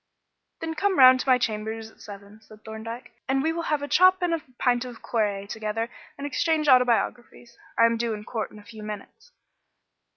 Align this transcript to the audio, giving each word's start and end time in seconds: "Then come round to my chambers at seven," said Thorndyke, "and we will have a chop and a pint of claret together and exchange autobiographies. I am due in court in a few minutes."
"Then 0.61 0.73
come 0.73 0.97
round 0.97 1.19
to 1.19 1.29
my 1.29 1.37
chambers 1.37 1.91
at 1.91 2.01
seven," 2.01 2.41
said 2.41 2.65
Thorndyke, 2.65 3.11
"and 3.29 3.43
we 3.43 3.53
will 3.53 3.61
have 3.69 3.83
a 3.83 3.87
chop 3.87 4.23
and 4.23 4.33
a 4.33 4.41
pint 4.57 4.83
of 4.83 5.03
claret 5.03 5.51
together 5.51 5.91
and 6.17 6.25
exchange 6.25 6.67
autobiographies. 6.67 7.55
I 7.77 7.85
am 7.85 7.97
due 7.97 8.15
in 8.15 8.23
court 8.23 8.49
in 8.49 8.57
a 8.57 8.63
few 8.63 8.81
minutes." 8.81 9.31